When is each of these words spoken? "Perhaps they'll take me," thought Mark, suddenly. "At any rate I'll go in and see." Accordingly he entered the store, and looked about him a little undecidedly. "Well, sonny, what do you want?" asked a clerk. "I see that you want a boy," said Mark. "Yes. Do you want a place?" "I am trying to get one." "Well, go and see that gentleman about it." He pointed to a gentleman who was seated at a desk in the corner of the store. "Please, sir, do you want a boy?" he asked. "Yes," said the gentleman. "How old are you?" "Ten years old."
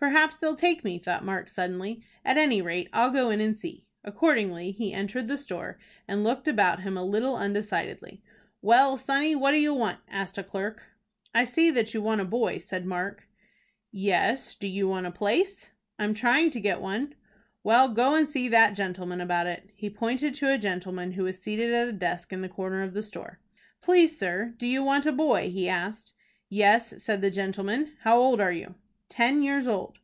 "Perhaps 0.00 0.36
they'll 0.38 0.54
take 0.54 0.84
me," 0.84 1.00
thought 1.00 1.24
Mark, 1.24 1.48
suddenly. 1.48 2.04
"At 2.24 2.36
any 2.36 2.62
rate 2.62 2.88
I'll 2.92 3.10
go 3.10 3.30
in 3.30 3.40
and 3.40 3.56
see." 3.56 3.84
Accordingly 4.04 4.70
he 4.70 4.92
entered 4.94 5.26
the 5.26 5.36
store, 5.36 5.76
and 6.06 6.22
looked 6.22 6.46
about 6.46 6.82
him 6.82 6.96
a 6.96 7.04
little 7.04 7.34
undecidedly. 7.34 8.22
"Well, 8.62 8.96
sonny, 8.96 9.34
what 9.34 9.50
do 9.50 9.56
you 9.56 9.74
want?" 9.74 9.98
asked 10.08 10.38
a 10.38 10.44
clerk. 10.44 10.84
"I 11.34 11.42
see 11.44 11.72
that 11.72 11.94
you 11.94 12.00
want 12.00 12.20
a 12.20 12.24
boy," 12.24 12.58
said 12.58 12.86
Mark. 12.86 13.26
"Yes. 13.90 14.54
Do 14.54 14.68
you 14.68 14.86
want 14.86 15.06
a 15.06 15.10
place?" 15.10 15.70
"I 15.98 16.04
am 16.04 16.14
trying 16.14 16.50
to 16.50 16.60
get 16.60 16.80
one." 16.80 17.16
"Well, 17.64 17.88
go 17.88 18.14
and 18.14 18.28
see 18.28 18.46
that 18.50 18.76
gentleman 18.76 19.20
about 19.20 19.48
it." 19.48 19.68
He 19.74 19.90
pointed 19.90 20.32
to 20.34 20.52
a 20.54 20.58
gentleman 20.58 21.14
who 21.14 21.24
was 21.24 21.42
seated 21.42 21.74
at 21.74 21.88
a 21.88 21.92
desk 21.92 22.32
in 22.32 22.40
the 22.40 22.48
corner 22.48 22.84
of 22.84 22.94
the 22.94 23.02
store. 23.02 23.40
"Please, 23.80 24.16
sir, 24.16 24.54
do 24.58 24.66
you 24.68 24.84
want 24.84 25.06
a 25.06 25.12
boy?" 25.12 25.50
he 25.50 25.68
asked. 25.68 26.12
"Yes," 26.48 27.02
said 27.02 27.20
the 27.20 27.32
gentleman. 27.32 27.94
"How 28.02 28.16
old 28.16 28.40
are 28.40 28.52
you?" 28.52 28.76
"Ten 29.10 29.40
years 29.42 29.66
old." 29.66 29.98